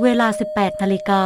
[0.00, 1.22] เวลา 18นาฬิกา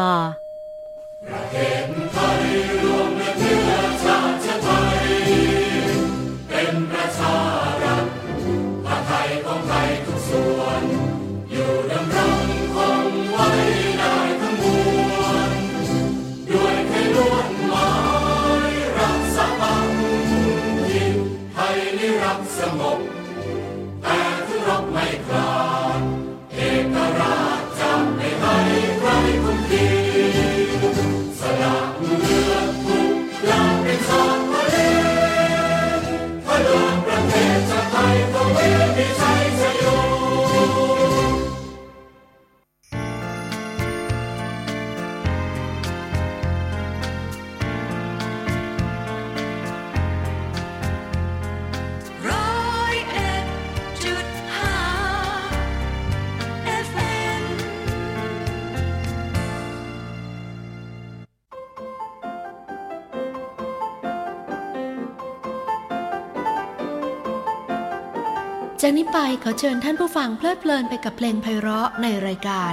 [69.12, 72.72] ไปขอเชิญท่านผู้ฟังเพลิดเพลินไปกับเพลงไพเราะในรายการ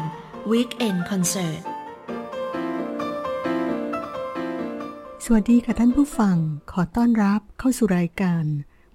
[0.52, 1.62] Weekend Concert
[5.26, 6.38] สวัสดีค่ะท่านผู้ฟัง
[6.72, 8.44] ขอต้อนรับเข้าสู่รายการ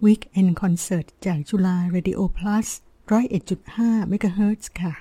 [0.05, 2.67] Weekend Concert จากจุฬา Radio Plus
[3.09, 4.95] 101.5 MHz ค่ะ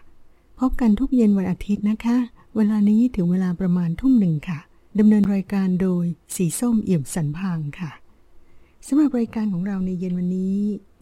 [0.59, 2.17] พบกันทุกเย็นวันอาทิตย์นะคะ
[2.55, 4.59] เวลานี้ถึงเวลาประมาณทุ่มหนึ่งค่ะ
[4.99, 7.91] ดำเนินรายการโดยสีส้มเอี่ยมสันพางค่ะ
[8.87, 10.59] สำหรับรายการของเราในเย็นวันนี้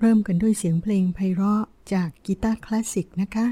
[0.07, 3.47] เริ่มกันด้วยเสียงเพลงไพเราะจากกีตาร์คลาสสิกนะคะ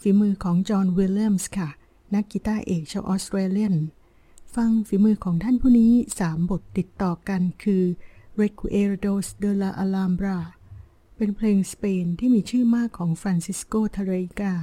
[0.00, 1.68] ฝีมือของจอห์นวิลเลียมส์ค่ะ
[2.14, 3.76] นักกีตาร์เอกชาว Australian
[4.54, 5.92] ฟังฝีมือของท่านผู้นี้
[6.22, 7.84] 3 บทติดต่อกันคือ
[8.40, 10.38] Recuerdos de la Alhambra
[11.16, 14.54] เป็นเพลงสเปนที่มีชื่อมากของฟรานซิสโกทาร์เรกา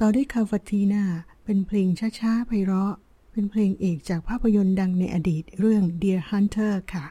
[0.00, 1.04] ต่อด้วย Cavatina
[1.44, 1.88] เป็นเพลง
[2.20, 2.94] ช้าๆไพเราะ
[3.32, 7.06] เป็นเพลงเอกจากภาพยนตร์ดังในอดีตเรื่อง Deer Hunter ค่ะ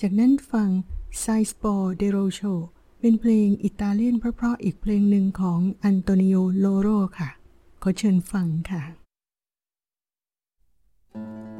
[0.00, 0.70] จากนั้นฟัง
[1.24, 2.54] s i s p o r de Rocho
[3.00, 6.88] เป็นเพลงอิตาเลียนเพราะๆอีกเพลงหนึ่งของอันโตนิโอเลาโร
[7.18, 7.30] ค่ะ
[7.82, 8.82] ขอเชิญฟังค่ะ
[11.14, 11.55] thank you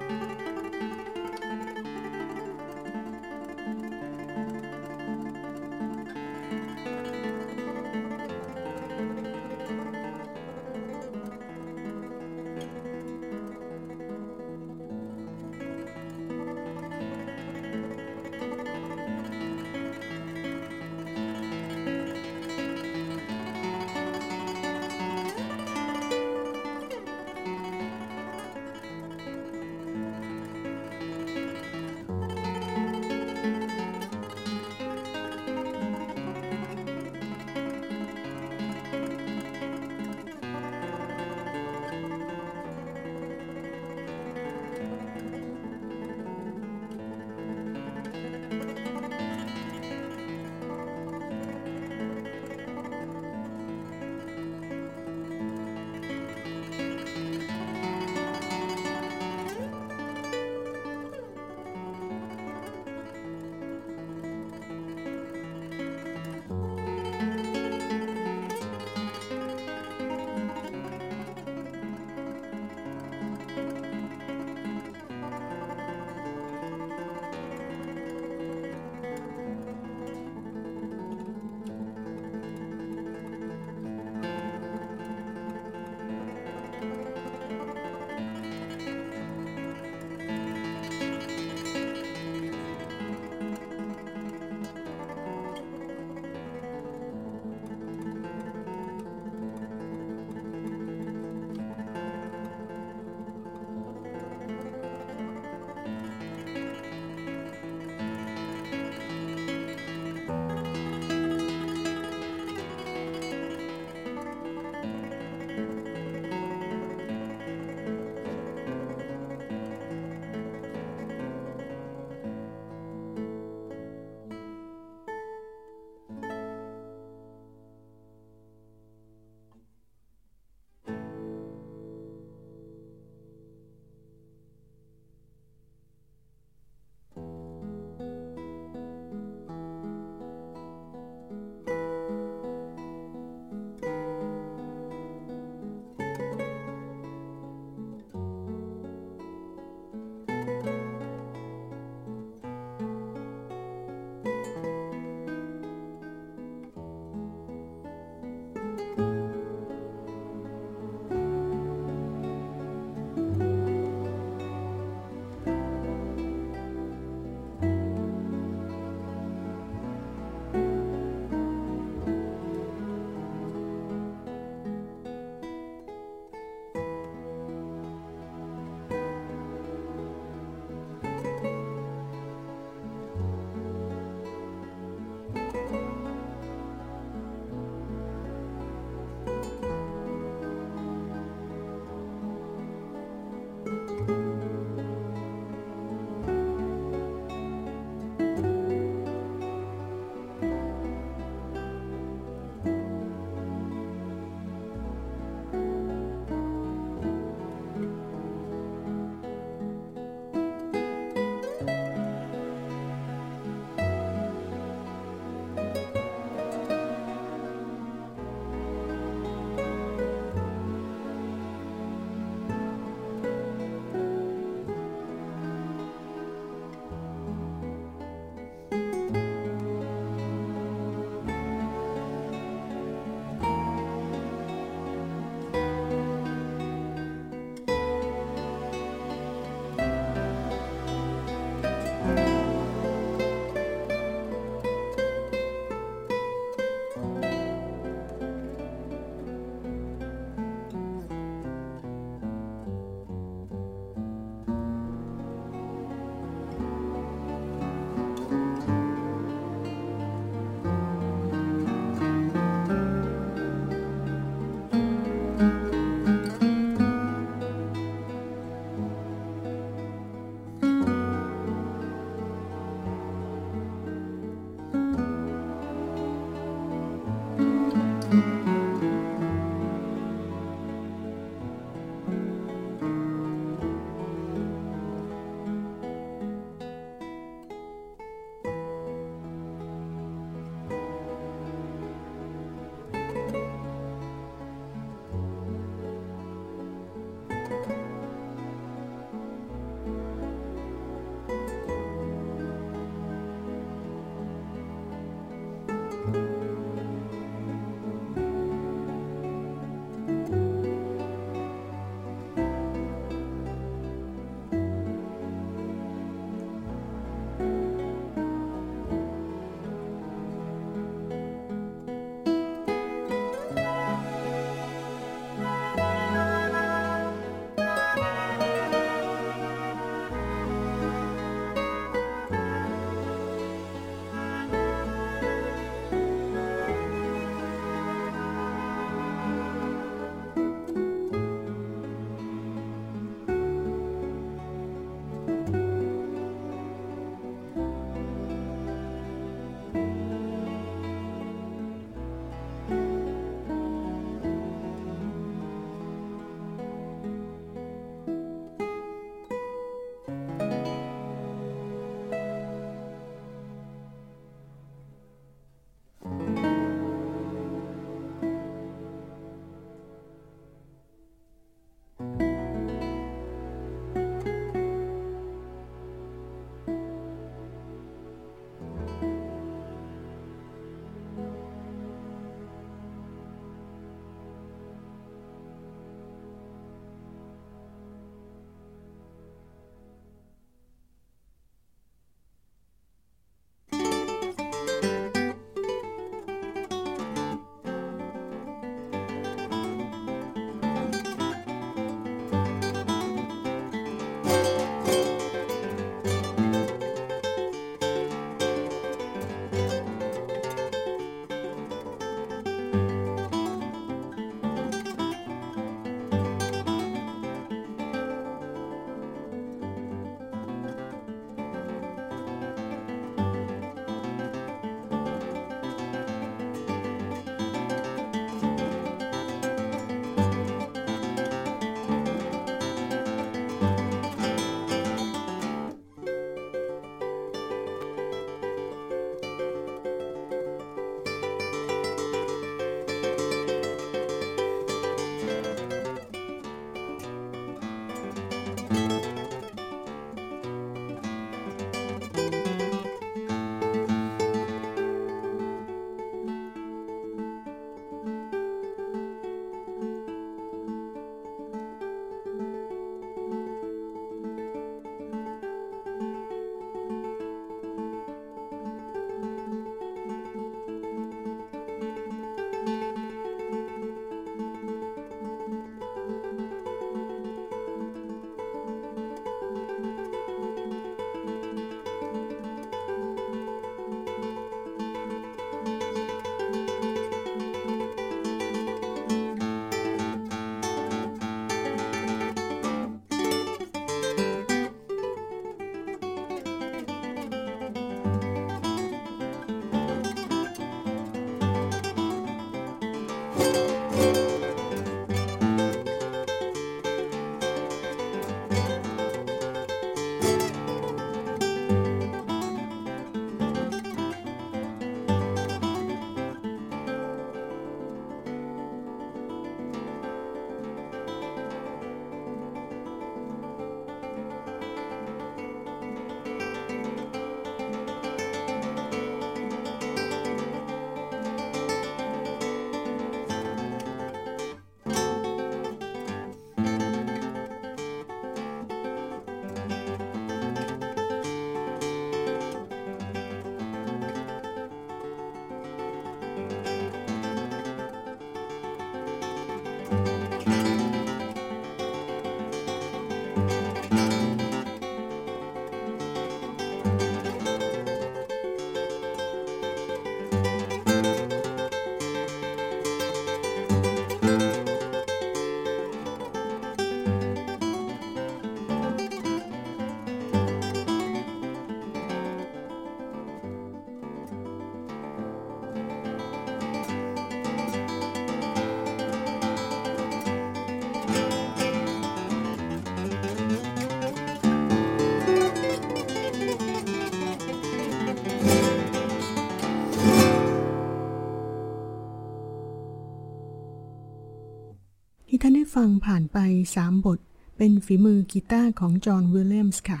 [595.74, 596.38] ฟังผ่านไป
[596.76, 597.18] 3 บท
[597.56, 600.00] เป็นฝีมือกีตาร์ของจอห์นวิลเลียมส์ค่ะ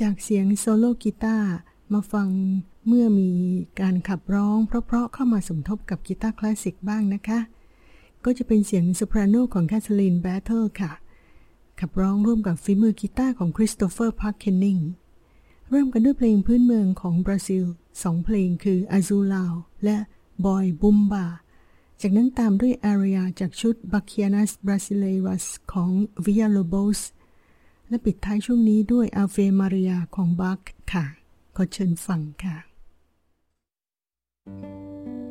[0.00, 1.50] จากเสียงโซโล่กีตาร์
[1.92, 2.28] มาฟัง
[2.86, 3.30] เมื่อมี
[3.80, 7.40] การขับร้องเพราะๆเข้ามาสมทบกับกีตาร์คลาสสิกบ้างนะคะ
[8.24, 10.92] ก็จะเป็นเสียงโซปราโนของแคทเธอรีนแบทเทิลค่ะ
[11.80, 14.78] ขับร้องร่วมกับฝีมือกีตาร์ของคริสโตเฟอร์พาร์คเคนนิง
[15.70, 17.64] เริ่มกันด้วยเพลงพื้นเมืองของบราซิล
[18.02, 19.52] สองเพลงคือ Azulao
[19.84, 19.96] และ
[20.44, 21.26] Boy Bumba
[22.00, 25.90] จากนั้นตามด้วยอารียจากชุด Bachianas Brasileiras ของ
[26.24, 27.00] Villalobos
[27.88, 30.60] และปิดท้ายช่วงนี้ด้วย Ave Maria ของบัค
[30.92, 31.04] ค่ะ
[31.56, 32.56] ขอเชิญฟังค่ะ
[34.46, 35.29] Vai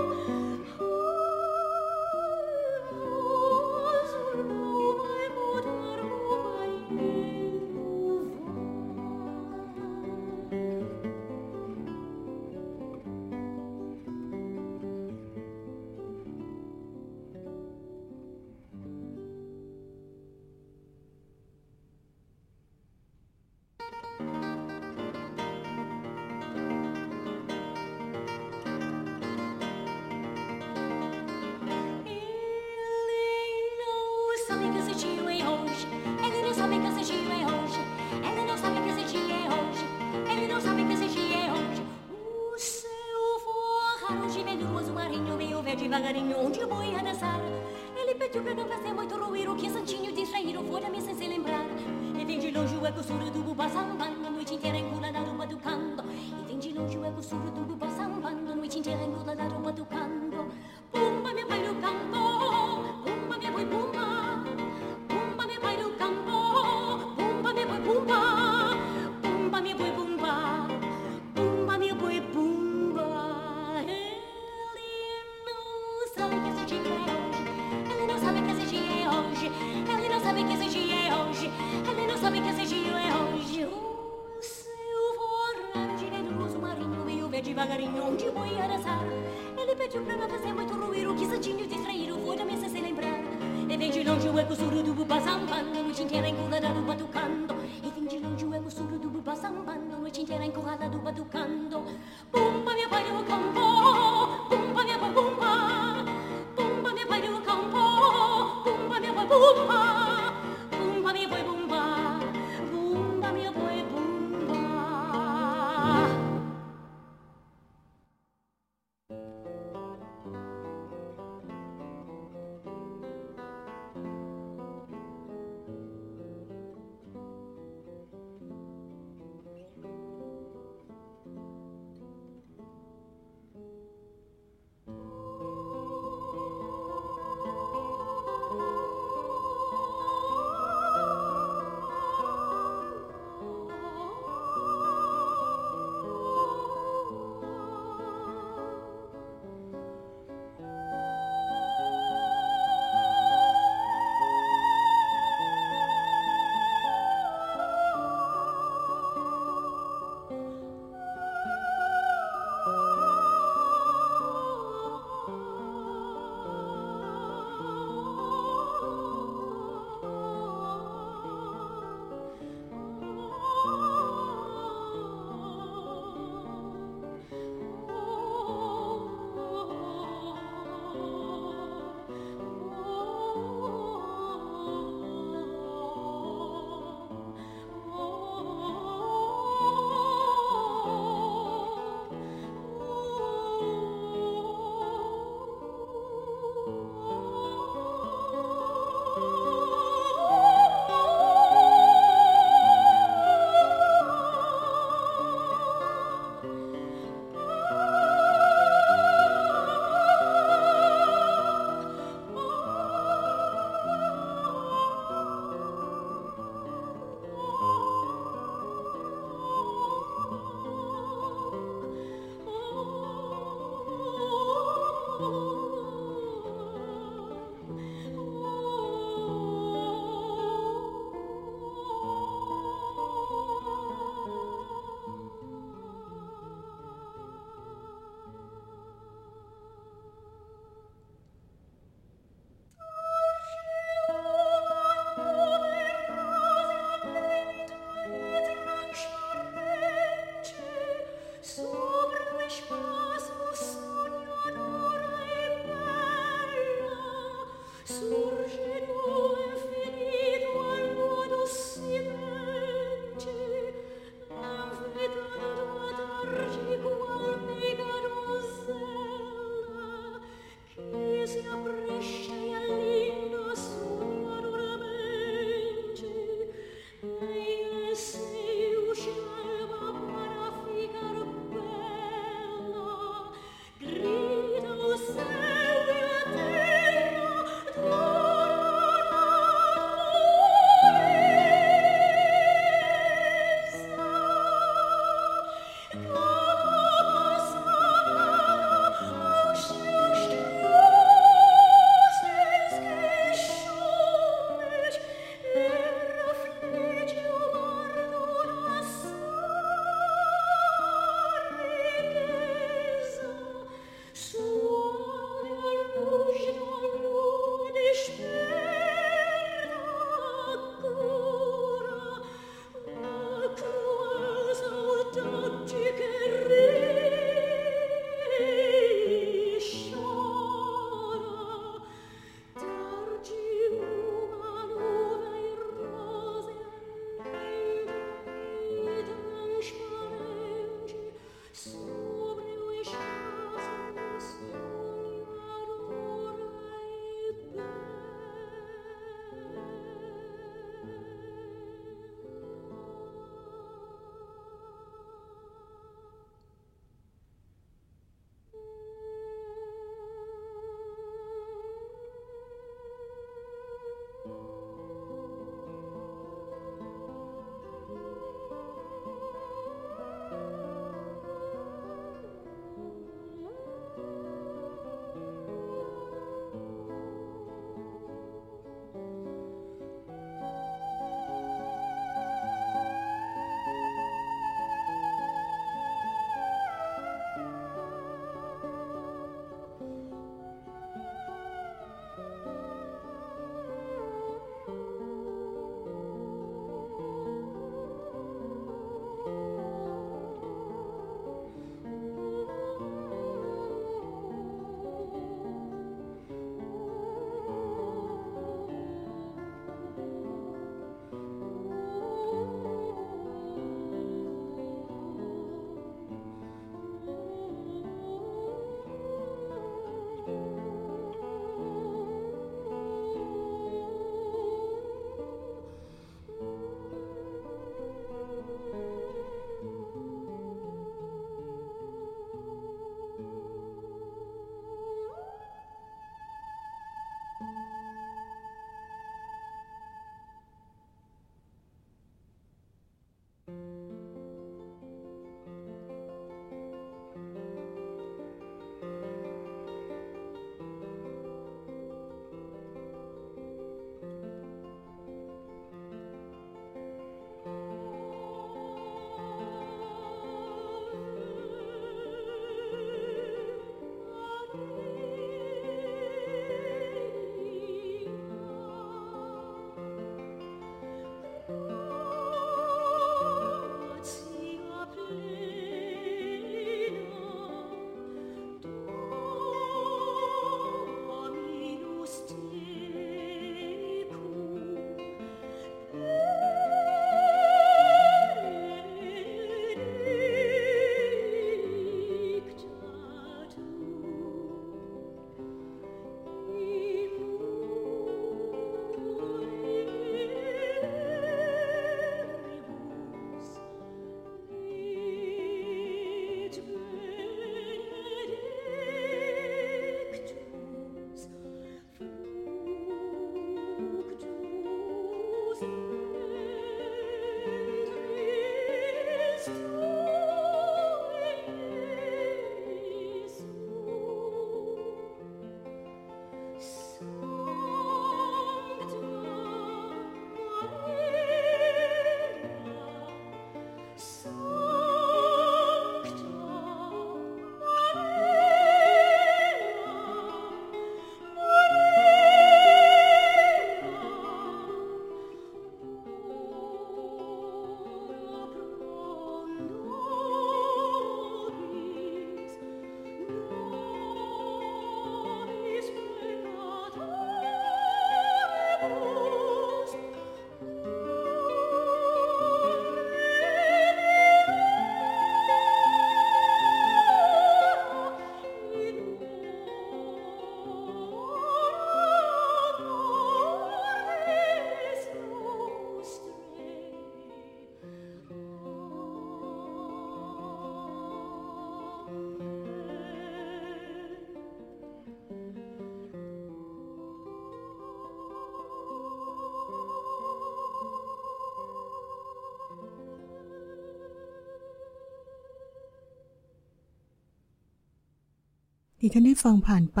[599.06, 600.00] ที่ท่านได้ฟังผ่านไป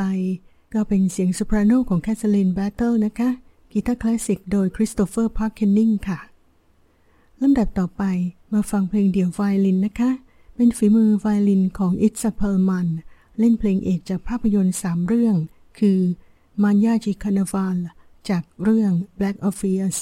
[0.74, 3.30] ก็เป็นเสียงโซปราโนของแคทเธอรีนแบตเติลนะคะ
[3.72, 6.18] กีตาร์คลาสสิกโดยคริสโตเฟอร์พาร์คเคนนิงค่ะ
[7.40, 8.02] ลำดับต่อไป
[8.52, 10.10] มาฟังเพลงเดี่ยวไวโอลินนะคะ
[10.56, 12.88] เป็นฝีมือไวโอลินของอิตซักเพลมัน
[13.38, 15.36] เล่นเพลงเอกจากภาพยนตร์สามเรื่อง
[15.78, 16.00] คือ
[16.62, 17.76] Manhã de Carnaval
[18.28, 19.98] จากเรื่อง Black Orpheus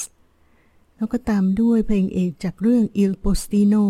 [0.97, 3.85] แล้วก็ตามด้วยเพลงเอกจากเรื่อง Il Postino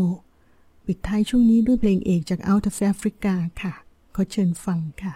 [0.87, 3.75] ปิดท้ายช่วงนี้ด้วยเพลงเอกจาก Out of Africa ค่ะ
[4.15, 5.15] ขอเชิญฟังค่ะ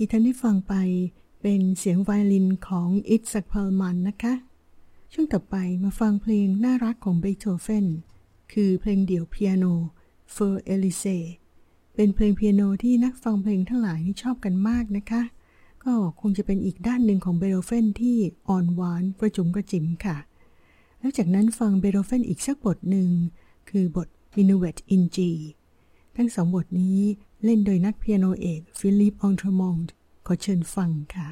[0.00, 0.74] ที่ท่านได้ฟังไป
[1.42, 4.34] เป็นเสียงไวโอลินของอิตซักเพลมันนะคะ
[5.12, 7.86] ช่วงต่อไปมาฟังเพลงน่ารักของเบโธเฟน
[8.52, 9.64] คือเพลงเดี่ยวเปียโน
[10.32, 11.04] Für Elise
[11.94, 15.22] เป็นเพลงเปียโนที่นักฟังเพลงทั้งหลายนี่ชอบกันมากนะคะ
[15.84, 18.16] ก็คงจะเป็นอีกด้านหนึ่งของเบโธเฟนที่
[18.48, 20.16] อ่อนหวานกระจุ๋มกระจิ๋มค่ะ
[20.98, 23.08] แล้วจากนั้นฟังเบโธเฟนอีกสักบทหนึ่ง
[23.70, 25.18] คือบท Minuet in G
[26.16, 27.00] ทั้งสองบทนี้
[27.44, 29.92] เล่นโดยนักเปียโนเอกฟิลิปองทรมองด์
[30.26, 31.28] ขอเชิญฟังค่ะ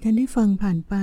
[0.00, 0.94] ที่ท่านได้ฟังผ่านไป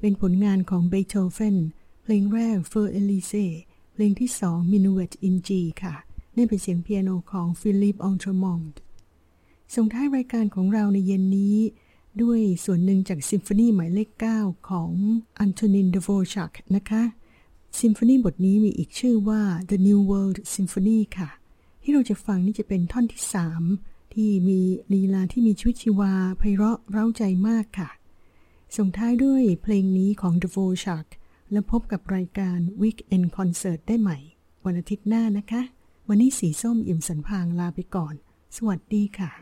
[0.00, 1.56] เป็นผลงานของเบโธเฟน
[2.02, 3.46] เพลงแรก Für Elise
[3.92, 5.50] เพลงที่สอง Minuet in G
[5.82, 5.94] ค่ะ
[6.36, 8.78] นี่เป็นเสียงเปียโนของฟิลิปองทรมอนด์
[9.74, 11.56] ส่งท้ายรายการของเราในเย็นนี้
[12.22, 14.90] ด้วยส่วนหนึ่งจากซิมโฟนีหมายเลข 9 ของ
[15.38, 17.02] อันโทนินเดโวชักนะคะ
[17.80, 21.30] ซิมโฟนีบทนี้มีอีกชื่อว่า The New World Symphony ค่ะ
[21.82, 23.22] ที่เราจะฟังนี่จะเป็นท่อนที่
[23.68, 24.60] 3 ที่มี
[24.92, 27.90] ลีลาที่มีชีวิตชีวาไพเราะเร้าใจมากค่ะ
[28.76, 31.08] ส่งท้ายด้วยเพลงนี้ของ The Vow Shark
[31.52, 34.18] และพบกับรายการ Weekend Concert ได้ใหม่
[34.64, 35.62] วันอาทิตย์หน้านะคะ
[36.08, 38.14] วันนี้สีส้มอิ่มสันพางลาไปก่อน
[38.56, 39.41] สวัสดีค่ะ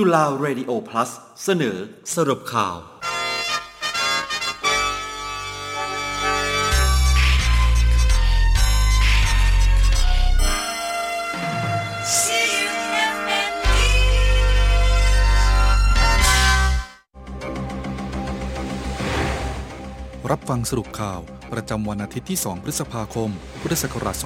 [0.00, 1.10] จุฬาเรดิโอพลัส
[1.44, 1.76] เสนอ
[2.14, 21.20] สรุปข่าว รับฟังสรุปข่าว
[21.52, 23.30] ประจำวันอาทิตย์ที่ 2 พฤษภาคม
[23.60, 24.16] พุทธศักราช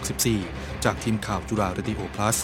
[0.00, 2.36] 2564 จากทีมข่าวจุฬาเรดิโอพลัส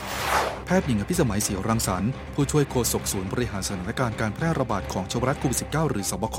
[0.81, 6.39] ทย์หญิงอภิสมัยเสียวรังสรรค์ผู้ช่วยโฆษกศูนย์บริหารสถานการณ์การแพร่ระบาดของเชื้อรัสโควิด -19 หรือสบค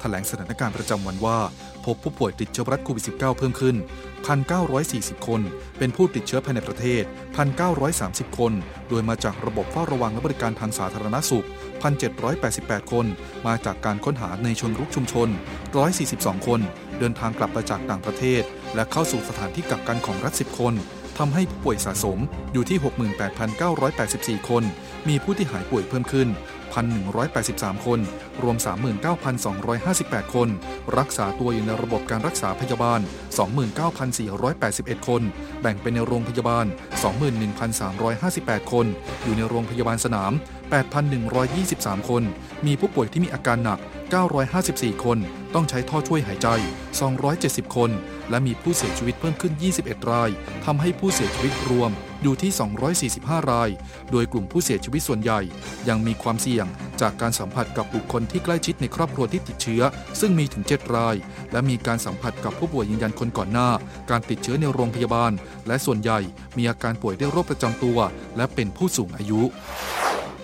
[0.00, 1.38] แถลงสถานการณ์ประจำวันว่า
[1.84, 3.76] พบผู้ป่วยติดเชื้อไวรัสโควิด -19 เพิ่มขึ้น
[4.50, 5.40] 1,940 คน
[5.78, 7.02] เป็นผู้ติดเชื้อภายในประเทศ
[7.70, 8.52] 1,930 คน
[8.88, 11.46] โดยมาจากระบบเฝ้าระวังและบริการทางสาธารณสุข
[12.18, 13.06] 1,788 คน
[13.46, 15.28] มาจากการค้นหาในชนรุกชุมชน
[15.88, 16.60] 142 คน
[16.98, 18.42] เดินทางกลับมาจากต่างประเทศ
[18.74, 20.74] และเข้าสู่สถานที่กักกันของรัฐ 10 คน
[21.18, 22.18] ทำให้ผู้ป่วยสะสม
[22.52, 22.78] อยู่ที่
[24.42, 24.62] 68,984 คน
[25.08, 26.28] มีผู้ที่หายป่วยเพิ่มขึ้น
[26.76, 28.00] 1,183 คน
[28.42, 28.56] รวม
[29.44, 30.48] 39,258 คน
[30.98, 33.00] รักษาตัวอยู่ในระบบการรักษาพยาบาล
[34.24, 35.22] 29,481 คน
[35.60, 36.66] แบ่งเป็นในโรงพยาบาล
[37.88, 38.86] 21,358 คน
[39.22, 40.32] อยู่ในโรงพยาบาลสนาม
[41.20, 42.22] 8,123 คน
[42.66, 43.78] มีผู้ป่วยที่มีอาการหนัก
[44.40, 45.18] 954 คน
[45.54, 46.48] ต้องใช้ท่อช่วยหายใจ
[47.12, 47.90] 270 คน
[48.30, 49.52] และมีผู้เสียชีวิตเพิ่มขึ้น
[49.82, 50.30] 21 ราย
[50.64, 51.90] ทำให้ผู้เสียชีวิตรวม
[52.22, 52.52] อยู่ที่
[53.10, 53.70] 245 ราย
[54.10, 55.40] โดยกลุ่มผู้เสียชีวิตส่วนใหญ่
[55.88, 56.66] ยังมีความเสี่ยง
[57.00, 59.82] จากการสัมผัสกับบุคคลที่ใกล้ชิดในครอบครัวที่ติดเชื้อ
[60.20, 61.16] ซึ่งมีถึง 7 ราย
[61.52, 63.70] และมีการสัมผัสกับผู้ป่วยยืนยันคนก่อนหน้า
[64.10, 65.32] การติดเชื้อในโรงพยาบาล
[65.66, 66.18] และส่วนใหญ่
[66.56, 67.98] มีอาการป่วยด้วยโรคประจำตัว
[68.36, 69.42] และเป็นผู้สูงอายุ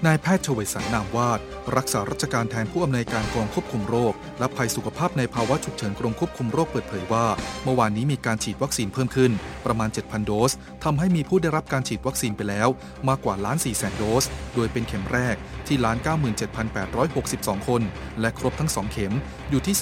[0.06, 1.40] นายแพทย์ชเวสันนามวาด
[1.76, 7.26] รักษาราชการแทนผู้อำนวยการกองควบคุมโรค และภัยสุขภาพในภาวะฉุกเฉินกรมควบคุมโรคเปิดเผยว่า
[7.64, 9.32] เมื่อวานนี้มีการฉีดวัคซีนเพิ่มขึ้น
[9.66, 10.52] ประมาณ 7,000 โดส
[10.84, 12.68] ทำให้มีผู้ได้รับการฉีดวัคซีนไปแล้ว
[13.08, 14.24] มากกว่าล้าน4แสนโดส
[14.54, 15.34] โดยเป็นเข็มแรก
[15.68, 15.98] ที่ล้าน
[16.82, 17.82] 97,862 คน
[18.20, 19.14] และครบทั้ง 2 เข็ม
[19.50, 19.74] อยู่ที่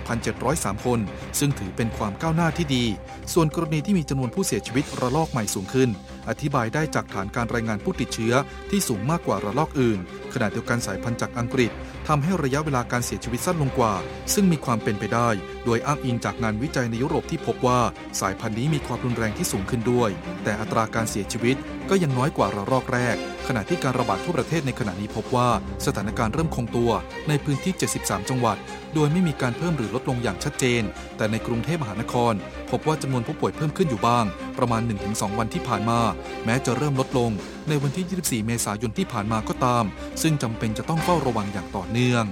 [0.00, 0.98] 386,703 คน
[1.38, 2.84] ซึ่งถือเป็นความก้าวหน้าที่ดี
[3.32, 5.88] ส่วนกรณีที่มีจำนวนผู้เสียชีวิตระลอกใหม่สูงขึ้น
[6.28, 8.34] อธิบายได้จากฐานการรายงานผู้ติดเชื้อ
[8.70, 9.98] ที่สูงมากกว่าระลอกอื่น
[10.34, 11.70] ขณะเดียวกันสายพันธุ์จากอังกฤษ
[12.08, 13.94] ทำให้ระยะเวลาการเสียชีวิตสั้นลงกว่า
[14.34, 15.28] ซึ่งมีความเป็นไปได้
[15.64, 17.80] โดยอ้างอิงจากงานวิจัยในยุโรปที่พบว่า
[18.20, 20.10] สายพันธุ์นี้มีความรุนแรงที่สูงขึ้นด้วย
[20.44, 21.56] แต่อัตราการเสียชีวิต
[21.90, 23.16] ก็ยังน้อยกว่าระลอกแรก
[23.48, 25.48] ขณะที่การระบาดทั่วประเทศในขณะนี้พบว่า
[25.86, 26.90] สถานการณ์เริ่มคงตัว
[27.28, 28.56] ในพื้นที่ 73 จังหวัด
[28.94, 30.82] โดยไม่มีการเพิ่มหรือลดลงอย่างชัดเจน
[31.16, 32.34] แต่ในกรุงเทพมหานคร
[32.70, 34.24] พบว่าจำนวนผู้ป่วยเพิ่มขึ้นอยู่บ้าง
[34.58, 36.00] ประมาณ 1-2 วันที่ผ่านมา
[36.44, 37.30] แม้จะเริ่มลดลง
[37.68, 39.84] ในวันที่ 24 เมษายนที่ผ่านมาก็ตาม
[40.22, 42.24] ซึ่งจำเป็นจะต้องเฝ้าระวังอย่างต่อเนื่อง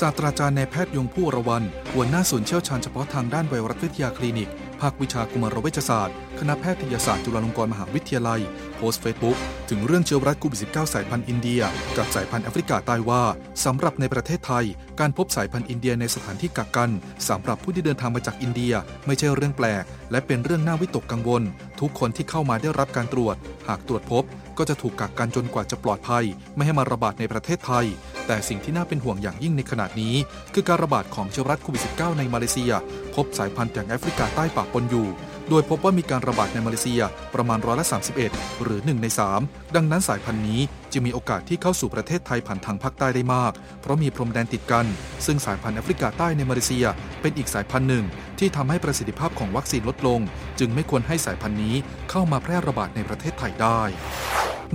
[0.00, 8.40] ศาสตราจารย์นายแพทย์ยงผู้อรวรรณหัวหน้าศูนย์เชี่ยวชาญเฉพาะทางด้านไวรัสวิทยาคลินิก ภาควิชากุมารเวชศาสตร์ คณะแพทยศาสตร์จุฬาลงกรณ์มหาวิทยาลัย
[8.78, 9.38] โพสต์เฟซบุ๊ก
[9.70, 11.62] ถึงเรื่องเชื้อไวรัสโควิด -19 สายพันธุ์อินเดีย
[11.96, 13.22] กับสายพันธุ์แอฟริกาใต้ว่า
[13.64, 14.64] สำหรับในประเทศไทย
[15.00, 16.90] การพบสายพันธุ์อินเดียในสถานที่กักกัน
[17.28, 18.74] สำหรับผู้ที่เดินทางมาจากอินเดีย
[19.06, 21.42] ไม่ใช่เรื่องแปลก และเป็นเรื่องน่าวิตกกังวล
[21.80, 23.36] ทุกคนที่เข้ามาได้รับการตรวจ
[23.68, 24.24] หากตรวจพบ
[24.58, 26.24] ก็จะถูกกักกันจนกว่าจะปลอดภัย
[26.56, 27.86] ไม่ให้มาระบาดในประเทศไทย
[28.26, 30.14] แต่สิ่งที่น่าเป็นห่วงอย่างยิ่งในขณะนี้
[30.54, 32.72] คือการระบาดของเชื้อไวรัสโควิด -19 ในมาเลเซีย
[33.14, 35.06] พบสายพันธุ์จากแอฟริกาใต้ปะปนอยู่
[35.48, 37.02] โดยพบว่ามีการระบาดในมาเลเซีย
[37.34, 37.86] ประมาณร้อยละ
[38.24, 39.06] 31 หรือ 1 ใน
[39.40, 40.60] 3 ดังนั้นสายพันธุ์นี้
[40.92, 44.86] จึงมีโอกาสที่เข้าสู่ประเทศไทยผ่านทางภาคใต้ได้มาก เพราะมีพรมแดนติดกัน
[45.26, 46.86] ซึ่งสายพันธุ์แอฟริกาใต้ในมาเลเซีย
[47.20, 48.04] เป็นอีกสายพันธุ์หนึ่ง
[48.38, 50.20] ที่ทำให้ประสิทธิภาพของวัคซีนลดลง
[50.58, 51.74] จึงไม่ควรให้สายพันธุ์นี้
[52.10, 53.80] เข้ามาแพร่ระบาดในประเทศไทยได้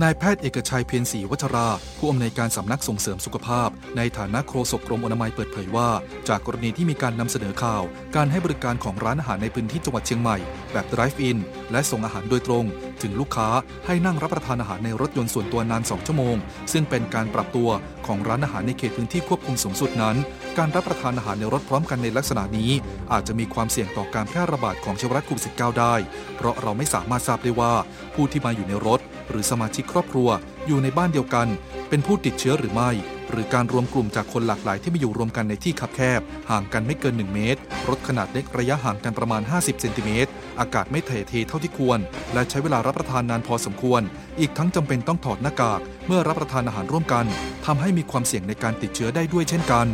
[0.02, 1.68] นายแพทย์เอกชัยเพียรศรีวัชรา
[1.98, 5.88] ผู้อำนวยการสำนักส่งเสริมสุขภาพ ในฐานะโฆษกกรมอนามัยเปิดเผยว่า
[6.28, 7.82] จากกรณีที่มีการนำเสนอข่าว
[8.16, 10.36] การให้บริการของร้านอาหารในพื้นที่จังหวัดเชียงใหม่
[10.72, 11.38] แบบ drive in
[11.72, 12.64] และส่งอาหารโดยตรง
[13.02, 13.48] ถึงลูกค้า
[13.86, 16.36] ให้นั่งรับประทานอาหารในรถยนต์ส่วนตัวนาน 2 ชั่วโมง
[16.72, 17.68] ซึ่งเป็นการปรับตัว
[18.06, 20.16] ของร้านอาหารในเขตพื้นที่ควบคุมสูงสุดนั้น
[20.58, 22.70] การรับประทานอาหารในรถพร้อมกันในลักษณะนี้
[23.12, 25.94] อาจจะมีความเสี่ยงต่อการแพร่ระบาดของเชื้อไวรัสโควิด -19 ได้
[26.36, 27.72] เพราะเราไม่สามารถทราบได้ว่า
[28.14, 30.28] ผู้ที่มาอยู่ในรถ หรือสมาชิกครอบครัว
[30.66, 31.48] อยู่ในบ้านเดียวกัน
[31.88, 32.90] เป็นผู้ติดเชื้อหรือไม่
[33.30, 36.20] หรือการรวมกลุ่มจากคนหลากหลายที่มาอยู่รวมกันในที่คับแคบ
[36.50, 41.98] ห่างกันไม่เกิน 1 เมตร รถขนาดเล็กระยะห่างกันประมาณ 50 เซนติเมตร อากาศไม่ถ่ายเทเท่าที่ควร
[42.34, 44.02] และใช้เวลารับประทานนานพอสมควร
[44.40, 47.26] อีกทั้งจำเป็นต้องถอดหน้ากาก เมื่อรับประทานอาหารร่วมกัน
[47.66, 49.86] ทำให้มีความเสี่ยงในการติดเชื้อได้ด้วยเช่นกัน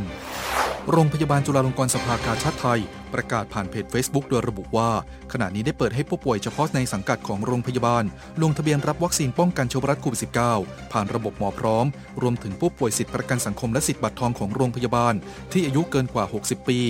[0.93, 2.81] โรงพยาบาลจุฬาลงกรณ์สภากาชาติไทย
[3.15, 4.91] ประกาศผ่านเพจ Facebook โดยระบุว่า
[5.33, 8.05] ขณะนี้ได้เปิดให้ผู้ป่วยเฉพาะในสังกัดของโรงพยาบาล
[8.43, 10.21] ลงทะเบียนรับวัคซีนป้องกันเชื้อไวรัสโควิด
[10.57, 11.87] -19 ผ่านระบบหมอพร้อม
[12.23, 15.15] รวมถึงผู้ป่วยสิทธิประกันสังคมและสิทธิบัตรทองของโรงพยาบาล
[15.53, 16.81] ที่อายุเกินกว่า 60 ปี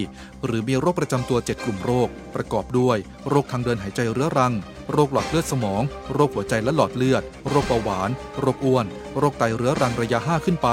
[0.44, 2.96] หรือมีโรคประจำตัว 7 กลุ่มโรค ประกอบด้วย
[3.28, 4.55] โรคทางเดินหายใจเรื้อรัง
[4.92, 5.82] โรคหลอดเลือดสมอง
[6.14, 8.86] โรคหัวใจและหลอดเลือด โรคเบาหวาน โรคอ้วน
[9.18, 10.68] โรคไตเรื้อรังระยะ 5 ขึ้นไป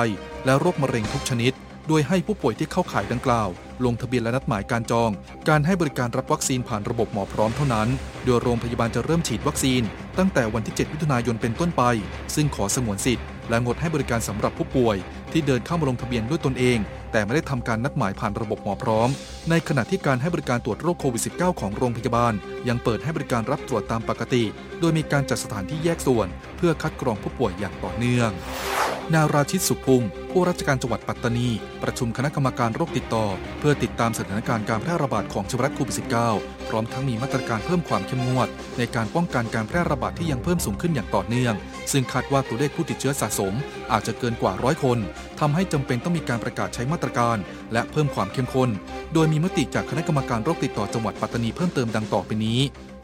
[0.45, 1.53] และโรคมะเร็งทุกชนิด
[1.87, 3.49] โดยให้ผู้ป่วยที่เข้าข่ายดังกล่าว
[3.85, 5.11] ลงทะเบียนและนัดหมายการจอง
[5.49, 7.87] การให้บริการรับวัคซีนผ่านระบบหมอพร้อมเท่านั้น
[8.25, 9.81] โดยโรงพยาบาลจะเริ่มฉีดวัคซีน
[10.17, 11.83] ตั้งแต่วันที่ 7 มิถุนายนเป็นต้นไป
[12.35, 14.97] ซึ่งขอสงวนสิทธิ์ และงดให้บริการสำหรับผู้ป่วย
[15.31, 16.79] ที่เดินเข้ามาลงทะเบียนด้วยตนเอง
[17.11, 19.09] แต่ไม่ได้ทำการนัดหมายผ่านระบบหมอพร้อม
[19.49, 22.33] ในขณะที่การให้บริการตรวจโรคโควิด -19 ของโรงพยาบาล
[22.67, 24.43] ยังเปิดให้บริการรับตรวจตามปกติ
[24.79, 26.27] โดยมีการจัดสถานที่แยกส่วน
[26.57, 28.29] เพื่อคัดกรองผู้ป่วยอย่างต่อเนื่อง
[29.13, 31.49] นาราชิตสุภูมิผู้ราชการจังหวัดปัตตานี
[31.83, 33.25] ประชุมคณะกรรมการโรคติดต่อ
[33.59, 38.47] เพื่อติดตามสถานการณ์การแพร่ระบาดของเชื้อไวรัสโควิด -19 พร้อมทั้งมีมาตรการเพิ่มความเข้มงวด
[38.77, 41.53] ในการป้องกันการแพร่ระบาดที่ยังเพิ่มสูงขึ้นอย่างต่อเนื่อง
[41.91, 43.53] ซึ่งคาดว่าตัวเลขผู้ติดเชื้อสะสม
[43.91, 44.97] อาจจะเกินกว่าร้อยคน
[45.39, 47.37] ทำให้จำเป็นต้องมีการประกาศใช้มาตรการ
[47.73, 48.69] และเพิ่มความเข้มข้น
[49.13, 52.61] โดยมีมติจากคณะกรรมการโรคติดต่อจังหวัดปัตตานีเพิ่มเติมดังต่อไปนี้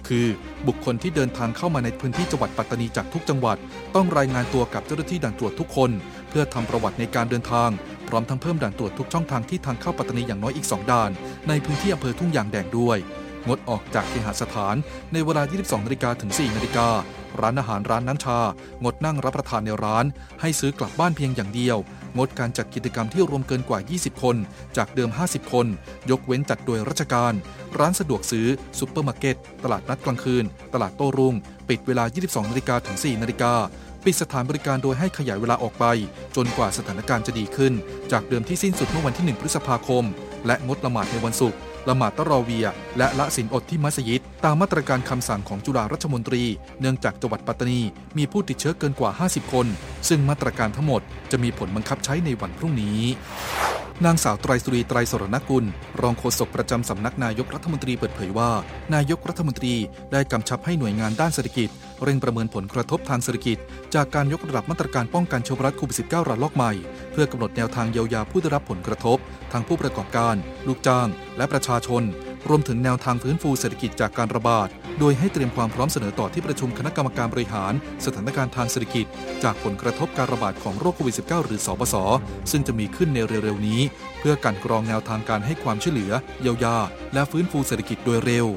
[0.07, 0.27] คือ
[0.67, 3.57] บุคคลที่เดินทางเข้ามาในพื้นที่จังหวัดปัตตานีจากทุกจังหวัด
[3.95, 5.91] ต้องรายงานตัวกับเจ้าหน้าที่ด่านตรวจทุกคน
[6.29, 7.69] เพื่อทำประวัติในการเดินทาง
[8.07, 11.11] พร้อมทั้งเพิ่มด่านตรวจทุกช่องทางที่ทางเข้าปัตตานีอย่างน้อยอีก 2 ด่าน
[11.47, 12.97] ในพื้นที่อำเภอทุ่งยางแดงด้วย
[13.47, 14.75] งดออกจากเคหสถาน
[15.13, 16.89] ในเวลา 22นาฬิกาถึง 4นาฬิกา
[17.41, 18.39] ร้านอาหารร้านน้ำชา
[18.83, 20.05] งดนั่งรับประทานในร้าน
[20.41, 21.77] ให้ซื้อกลับบ้านเพียงอย่างเดียว
[22.17, 24.35] งดการจัดกิจกรรมที่รวมเกินกว่า 20 คน
[24.77, 25.67] จากเดิม 50 คน
[26.09, 27.33] ยกเว้นจัดโดยราชการ
[27.79, 28.47] ร้านสะดวกซื้อ
[28.79, 31.35] ซุปเปอร์มาร์เก็ต ตลาดนัดกลางคืน ตลาดโต้รุ่ง
[31.69, 33.53] ปิดเวลา 22นาฬิกาถึง 4นาฬิกา
[34.05, 35.85] ปิดสถานบริการโดยให้ขยายเวลาออกไป
[36.35, 37.73] จนกว่าสถานการณ์จะดีขึ้น
[38.11, 40.03] จากเดิมที่สิ้นสุดเมื่อวันที่ 1 พฤษภาคม
[40.47, 42.65] และงดละหมาดในวันศุกร์ ละหมาดตะรอเวีย
[42.97, 46.43] และละสินอดที่มัสยิด ตามมาตรการคำสั่งของจุฬารัชมนตรี
[46.79, 47.81] เนื่องจากจังหวัดปัตตานี
[48.17, 49.67] มีผู้ติดเชื้อเกินกว่า 50 คน
[50.07, 52.99] ซึ่งมาตรการทั้งหมดจะมีผลบังคับใช้ในวันพรุ่งนี้
[54.05, 55.65] นางสาวไตรสุรีไตรสรณกุล
[56.01, 58.51] รองโฆษกประจำสำนักนายกรัฐมนตรีเปิดเผยว่า
[58.93, 59.75] นายกรัฐมนตรี
[60.11, 61.69] ได้กำชับให้หน่วยงานด้านเศรษฐกิจ
[62.03, 63.57] เร่งประเมินผลกระทบทางเศรษฐกิจ
[63.95, 66.71] จากการยกระดับมาตรการป้องกันเชื้อไวรัสโควิด -19 ระลอกใหม่
[67.11, 69.17] เพื่อกำหนดแนวทางเยียวยาผู้ได้รับผลกระทบ
[69.51, 70.35] ทั้งผู้ประกอบการ
[70.67, 72.03] ลูกจ้าง และประชาชน
[72.49, 74.67] รวมถึงแนวทางฟื้นฟูเศรษฐกิจจากการระบาด
[74.99, 77.73] โดยให้เตรียมความพร้อมเสนอต่อที่ประชุมคณะกรรมการบริหาร
[78.05, 79.05] สถานการณ์ทางเศรษฐกิจ
[79.43, 81.95] จากผลกระทบการระบาดของโรคโควิด -19 หรือสบศ
[82.51, 83.81] ซึ่งจะมีขึ้นในเร็วๆนี้
[84.19, 86.77] เพื่อกันกรองแนวทางการให้ความช่วยเหลือ เยียวยา
[87.13, 88.47] และฟื้นฟูเศรษฐกิจโดยเร็ว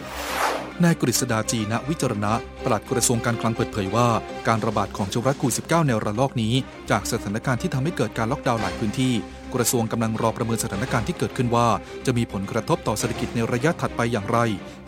[0.85, 2.33] นายกฤษดาจีนะวิจารณะ
[2.65, 4.09] ปลัดกระทรวงการคลังเปิดเผยว่า
[4.49, 6.55] การระบาดของเชื้อไวรัสโควิด -19 ในระลอกนี้
[6.91, 9.15] จากสถานการณ์ที่ทำให้เกิดการล็อกดาวน์หลายพื้นที่
[9.55, 11.69] กระทรวงกำลังรอประเมินสถานการณ์ที่เกิดขึ้นว่า
[12.07, 14.39] จะมีผลกระทบต่อเศรษฐกิจในระยะถัดไปอย่างไร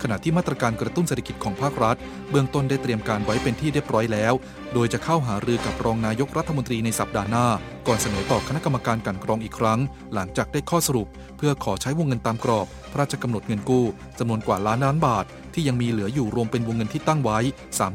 [0.03, 1.97] ขณะที่มาตรการกระตุ้นเศรษฐกิจของภาครัฐ
[2.31, 4.35] เบื้องต้นได้เตรียมการไว้เป็นที่เรียบร้อยแล้ว
[4.75, 7.47] โดยจะเข้าหารือกับรองนายกรัฐมนตรีในสัปดาห์หน้า
[7.87, 9.81] ก่อนเสนอต่อคณะกรรมการกันกรองอีกครั้ง
[10.15, 13.85] หลังจากได้ข้อสรุป เพื่อขอใช้วงเงินตามกรอบ พระราชกำหนดเงินกู้
[14.19, 17.39] จำนวนกว่าล้านล้านบาทที่ยังมีเหลืออยู่รวมเป็นวงเงินที่ตั้งไว้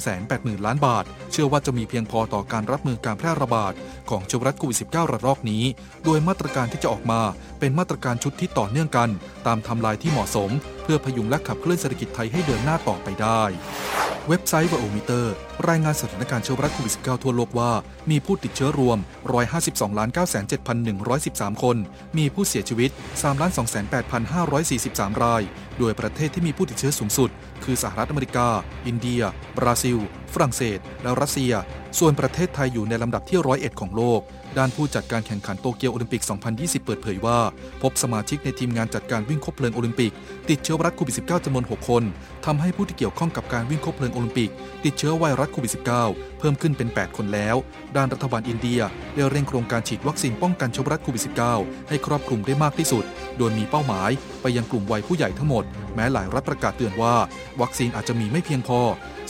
[0.06, 3.74] 380,000 ล้านบาท เชื่อว่าจะมีเพียงพอต่อการรับมือการแพร่ระบาด
[4.10, 5.64] ของเชื้อไวรัสโควิด -19 ระลอกนี้
[6.04, 7.22] โดยมาตรการที่จะออกมา
[7.60, 9.10] เป็นมาตรการชุดที่ต่อเนื่องกัน
[9.48, 10.50] ตามทม์ไลน์ที่เหมาะสม
[10.84, 13.42] เพื่อพยุงและขับเคลื่อนเศรษฐกิจไทยให้เดินหน้าต่อไปได้
[14.30, 15.34] เว็บไซต์วโอมิเตอร์
[15.70, 17.72] รายงานสถานการณ์เชื้อไวรัสโควิด -19 ทั่วโลกว่า
[18.12, 18.98] มีผู้ติดเชื้อรวม
[19.62, 20.18] 152
[20.74, 21.78] 97,113 คน
[22.18, 22.90] มีผู้เสียชีวิต
[24.02, 25.42] 3,28,543 ราย
[25.80, 27.30] โดยประเทศที่มีผู้ติดเชื้อสูงสุด
[27.64, 28.48] คือสหรัฐอเมริกา
[28.88, 29.22] อินเดีย
[29.58, 29.98] บราซิล
[30.34, 31.54] ฝรั่งเศส และรัสเซีย
[32.00, 34.22] ส่วนประเทศไทยอยู่ในลำดับที่ 101 ของโลก
[34.58, 36.24] ด้านผู้จัดการแข่งขันโตเกียวโอลิมปิก
[36.54, 37.40] 2020 เปิดเผยว่า
[37.82, 40.12] พบสมาชิกในทีมงานจัดการวิ่งคบเพลิงโอลิมปิก
[40.50, 42.04] ติดเชื้อไวรัสโควิด -19 จำนวน 6 คน
[42.46, 44.50] ทำให้ผู้ที่เกี่ยวข้องกับการวิ่งคบเพลิงโอลิมปิก
[44.86, 45.72] ติดเชื้อไวรัสโควิด
[46.06, 47.56] -19 เพิ่มขึ้นเป็น 8 คนแล้ว
[47.96, 48.80] ด้านรัฐบาลอินเดีย
[49.14, 51.24] ได้เร่งโครงการฉีดวัคซีนป้องกันเชื้อไวรัสโควิด
[51.56, 53.04] -19 ให้ครอบคลุมได้มากที่สุด
[53.38, 55.64] โดยมีเป้าหมาย ไปยังกลุ่มวัยผู้ใหญ่ทั้งหมด
[55.96, 57.16] แม้หลายรัฐประกาศเตือนว่า
[57.62, 58.80] วัคซีนอาจจะมีไม่เพียงพอ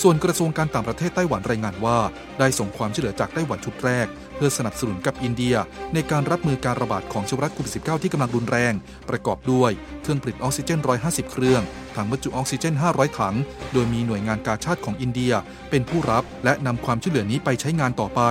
[0.01, 1.97] ส่วนกระทรวงการต่างประเทศไต้หวันรายงานว่า
[2.39, 5.55] ได้ส่งความช่วยเหลือจากไต้หวันชุดแรก เพื่อสนับสนุนกับอินเดีย
[5.93, 8.73] ในการรับมือการระบาดของเชื้อไวรัสโควิด -19 ที่กำลังรุนแรง
[9.09, 9.71] ประกอบด้วย
[10.01, 11.61] เครื่องผลิตออกซิเจน 150 เครื่อง
[11.95, 13.35] ถังบรรจุออกซิเจน 500 ถัง
[13.73, 15.33] โดยมีหน่วยงานกาชาติของอินเดีย
[15.69, 18.21] เป็นผู้รับและนำความช่วยเหลือนี้ไปใช้งานต่อไป